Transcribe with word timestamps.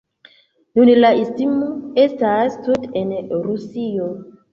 Nun 0.77 0.89
la 1.03 1.09
istmo 1.17 1.67
estas 2.03 2.57
tute 2.69 2.89
en 3.03 3.13
Rusio. 3.45 4.09